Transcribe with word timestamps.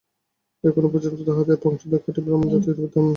এখনও 0.63 0.87
পর্যন্ত 0.87 1.17
ভারতে 1.17 1.27
তাঁহাদের 1.27 1.57
বংশধর 1.63 2.01
খাঁটি 2.03 2.19
ব্রাহ্মণ-জাতি 2.21 2.69
বিদ্যমান। 2.75 3.09